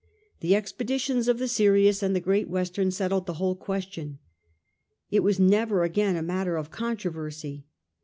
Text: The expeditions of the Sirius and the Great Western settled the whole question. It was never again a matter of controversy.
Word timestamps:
The 0.39 0.55
expeditions 0.55 1.27
of 1.27 1.37
the 1.37 1.47
Sirius 1.47 2.01
and 2.01 2.15
the 2.15 2.19
Great 2.19 2.49
Western 2.49 2.89
settled 2.89 3.27
the 3.27 3.35
whole 3.35 3.55
question. 3.55 4.17
It 5.11 5.19
was 5.21 5.39
never 5.39 5.83
again 5.83 6.15
a 6.15 6.23
matter 6.23 6.57
of 6.57 6.71
controversy. 6.71 7.67